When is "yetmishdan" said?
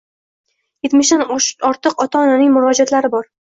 0.87-1.21